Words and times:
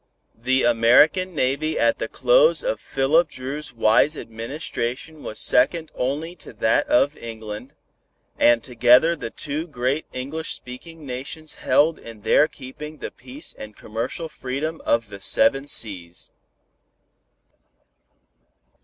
The 0.33 0.63
American 0.63 1.35
Navy 1.35 1.77
at 1.77 1.99
the 1.99 2.07
close 2.07 2.63
of 2.63 2.79
Philip 2.79 3.29
Dru's 3.29 3.71
wise 3.71 4.17
administration 4.17 5.21
was 5.21 5.39
second 5.39 5.91
only 5.93 6.35
to 6.37 6.53
that 6.53 6.87
of 6.87 7.15
England, 7.15 7.75
and 8.39 8.63
together 8.63 9.15
the 9.15 9.29
two 9.29 9.67
great 9.67 10.07
English 10.11 10.53
speaking 10.55 11.05
nations 11.05 11.53
held 11.61 11.99
in 11.99 12.21
their 12.21 12.47
keeping 12.47 12.97
the 12.97 13.11
peace 13.11 13.53
and 13.55 13.75
commercial 13.77 14.27
freedom 14.27 14.81
of 14.85 15.09
the 15.09 15.19
Seven 15.21 15.67
Seas. 15.67 16.31